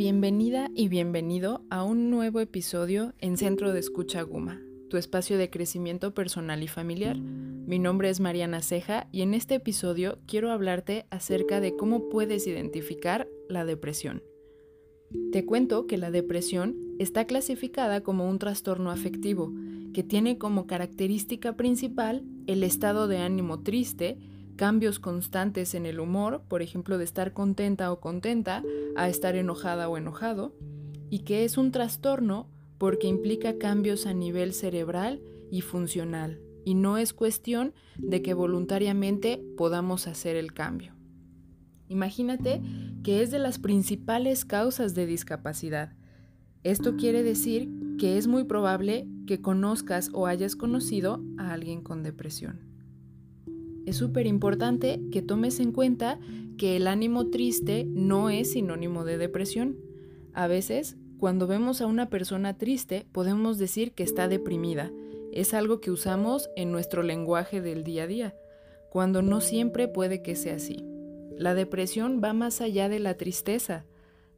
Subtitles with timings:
[0.00, 5.50] Bienvenida y bienvenido a un nuevo episodio en Centro de Escucha Guma, tu espacio de
[5.50, 7.18] crecimiento personal y familiar.
[7.18, 12.46] Mi nombre es Mariana Ceja y en este episodio quiero hablarte acerca de cómo puedes
[12.46, 14.22] identificar la depresión.
[15.32, 19.52] Te cuento que la depresión está clasificada como un trastorno afectivo
[19.92, 24.16] que tiene como característica principal el estado de ánimo triste,
[24.60, 28.62] cambios constantes en el humor, por ejemplo, de estar contenta o contenta
[28.94, 30.54] a estar enojada o enojado,
[31.08, 32.46] y que es un trastorno
[32.76, 39.42] porque implica cambios a nivel cerebral y funcional, y no es cuestión de que voluntariamente
[39.56, 40.92] podamos hacer el cambio.
[41.88, 42.60] Imagínate
[43.02, 45.94] que es de las principales causas de discapacidad.
[46.64, 52.02] Esto quiere decir que es muy probable que conozcas o hayas conocido a alguien con
[52.02, 52.69] depresión.
[53.86, 56.18] Es súper importante que tomes en cuenta
[56.58, 59.78] que el ánimo triste no es sinónimo de depresión.
[60.34, 64.90] A veces, cuando vemos a una persona triste, podemos decir que está deprimida.
[65.32, 68.34] Es algo que usamos en nuestro lenguaje del día a día,
[68.90, 70.84] cuando no siempre puede que sea así.
[71.36, 73.86] La depresión va más allá de la tristeza.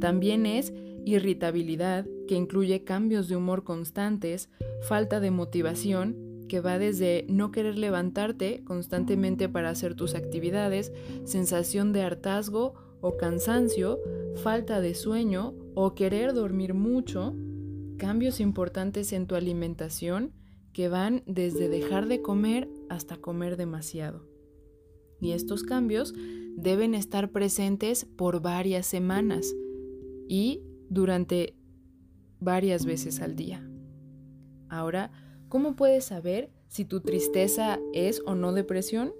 [0.00, 0.72] También es
[1.04, 4.48] irritabilidad, que incluye cambios de humor constantes,
[4.82, 10.92] falta de motivación que va desde no querer levantarte constantemente para hacer tus actividades,
[11.24, 14.00] sensación de hartazgo o cansancio,
[14.42, 17.34] falta de sueño o querer dormir mucho,
[17.98, 20.32] cambios importantes en tu alimentación
[20.72, 24.28] que van desde dejar de comer hasta comer demasiado.
[25.20, 26.14] Y estos cambios
[26.56, 29.54] deben estar presentes por varias semanas
[30.28, 31.56] y durante
[32.40, 33.66] varias veces al día.
[34.68, 35.10] Ahora,
[35.48, 39.14] ¿Cómo puedes saber si tu tristeza es o no depresión?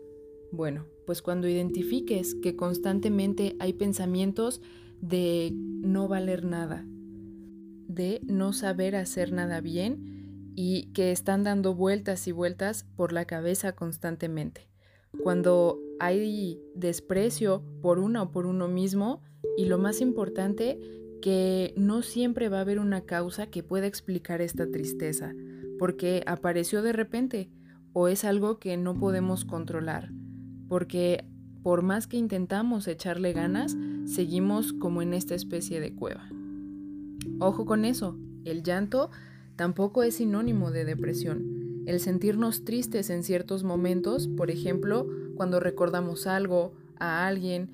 [0.50, 4.60] Bueno, pues cuando identifiques que constantemente hay pensamientos
[5.00, 12.26] de no valer nada, de no saber hacer nada bien y que están dando vueltas
[12.26, 14.68] y vueltas por la cabeza constantemente.
[15.22, 19.22] Cuando hay desprecio por uno o por uno mismo
[19.56, 20.80] y lo más importante,
[21.22, 25.32] que no siempre va a haber una causa que pueda explicar esta tristeza
[25.78, 27.50] porque apareció de repente
[27.92, 30.10] o es algo que no podemos controlar,
[30.68, 31.24] porque
[31.62, 36.28] por más que intentamos echarle ganas, seguimos como en esta especie de cueva.
[37.40, 39.10] Ojo con eso, el llanto
[39.56, 41.84] tampoco es sinónimo de depresión.
[41.86, 47.70] El sentirnos tristes en ciertos momentos, por ejemplo, cuando recordamos algo, a alguien,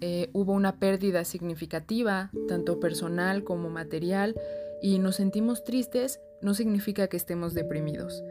[0.00, 4.34] eh, hubo una pérdida significativa, tanto personal como material,
[4.82, 8.22] y nos sentimos tristes, no significa que estemos deprimidos.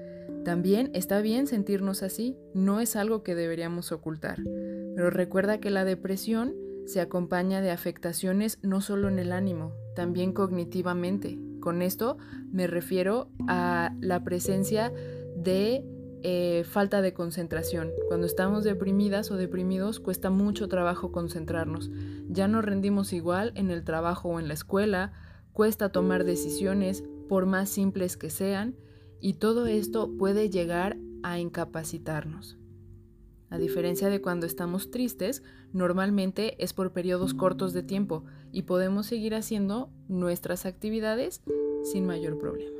[0.44, 4.40] También está bien sentirnos así, no es algo que deberíamos ocultar.
[4.96, 6.56] Pero recuerda que la depresión
[6.86, 11.38] se acompaña de afectaciones no solo en el ánimo, también cognitivamente.
[11.60, 12.18] Con esto
[12.52, 14.92] me refiero a la presencia
[15.36, 15.84] de
[16.24, 17.92] eh, falta de concentración.
[18.08, 21.92] Cuando estamos deprimidas o deprimidos cuesta mucho trabajo concentrarnos.
[22.28, 25.14] Ya no rendimos igual en el trabajo o en la escuela,
[25.59, 28.78] cuesta tomar decisiones, por más simples que sean,
[29.20, 32.58] y todo esto puede llegar a incapacitarnos.
[33.50, 35.44] A diferencia de cuando estamos tristes,
[35.74, 41.42] normalmente es por periodos cortos de tiempo y podemos seguir haciendo nuestras actividades
[41.84, 42.80] sin mayor problema.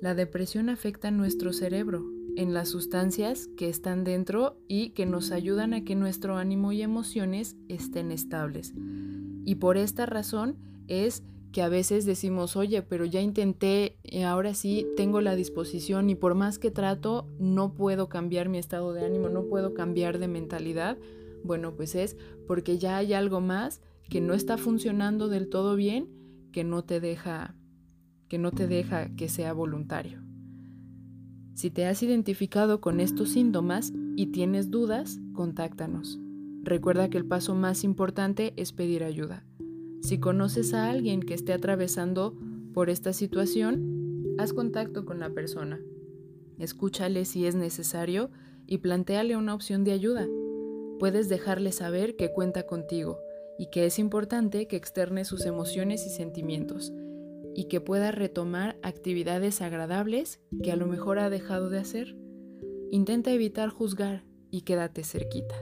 [0.00, 2.04] La depresión afecta nuestro cerebro,
[2.34, 6.82] en las sustancias que están dentro y que nos ayudan a que nuestro ánimo y
[6.82, 8.74] emociones estén estables.
[9.44, 10.56] Y por esta razón
[10.88, 11.22] es
[11.54, 16.16] que a veces decimos, oye, pero ya intenté, y ahora sí tengo la disposición y
[16.16, 20.26] por más que trato, no puedo cambiar mi estado de ánimo, no puedo cambiar de
[20.26, 20.98] mentalidad.
[21.44, 22.16] Bueno, pues es
[22.48, 26.08] porque ya hay algo más que no está funcionando del todo bien,
[26.50, 27.54] que no te deja
[28.26, 30.24] que no te deja que sea voluntario.
[31.54, 36.18] Si te has identificado con estos síntomas y tienes dudas, contáctanos.
[36.64, 39.44] Recuerda que el paso más importante es pedir ayuda.
[40.04, 42.36] Si conoces a alguien que esté atravesando
[42.74, 45.80] por esta situación, haz contacto con la persona.
[46.58, 48.30] Escúchale si es necesario
[48.66, 50.28] y planteale una opción de ayuda.
[50.98, 53.18] Puedes dejarle saber que cuenta contigo
[53.58, 56.92] y que es importante que externe sus emociones y sentimientos
[57.54, 62.14] y que pueda retomar actividades agradables que a lo mejor ha dejado de hacer.
[62.90, 65.54] Intenta evitar juzgar y quédate cerquita.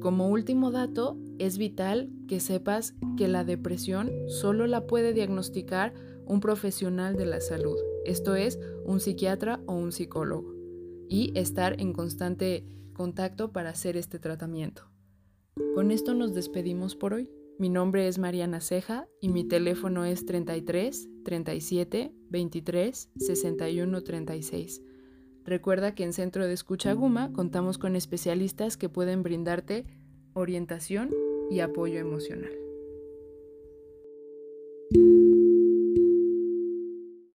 [0.00, 5.92] Como último dato, es vital que sepas que la depresión solo la puede diagnosticar
[6.24, 10.54] un profesional de la salud, esto es, un psiquiatra o un psicólogo,
[11.08, 14.88] y estar en constante contacto para hacer este tratamiento.
[15.74, 17.28] Con esto nos despedimos por hoy.
[17.58, 24.82] Mi nombre es Mariana Ceja y mi teléfono es 33 37 23 61 36.
[25.44, 29.86] Recuerda que en Centro de Escucha Guma contamos con especialistas que pueden brindarte
[30.34, 31.10] orientación
[31.50, 32.52] y apoyo emocional.